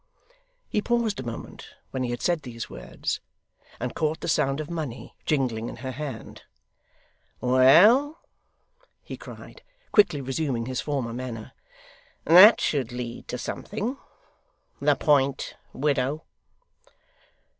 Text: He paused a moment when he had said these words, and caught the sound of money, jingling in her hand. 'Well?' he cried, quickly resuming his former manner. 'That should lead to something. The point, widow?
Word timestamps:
He 0.67 0.81
paused 0.81 1.19
a 1.19 1.23
moment 1.23 1.75
when 1.91 2.01
he 2.01 2.09
had 2.09 2.23
said 2.23 2.41
these 2.41 2.71
words, 2.71 3.19
and 3.79 3.93
caught 3.93 4.21
the 4.21 4.27
sound 4.27 4.59
of 4.59 4.67
money, 4.67 5.13
jingling 5.27 5.69
in 5.69 5.75
her 5.75 5.91
hand. 5.91 6.41
'Well?' 7.39 8.19
he 9.03 9.15
cried, 9.15 9.61
quickly 9.91 10.19
resuming 10.19 10.65
his 10.65 10.81
former 10.81 11.13
manner. 11.13 11.51
'That 12.25 12.59
should 12.59 12.91
lead 12.91 13.27
to 13.27 13.37
something. 13.37 13.97
The 14.79 14.95
point, 14.95 15.55
widow? 15.71 16.23